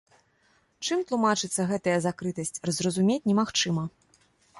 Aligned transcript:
Чым 0.85 1.01
тлумачыцца 1.09 1.65
гэтая 1.71 1.97
закрытасць, 2.07 2.53
зразумець 2.79 3.19
немагчыма. 3.33 3.83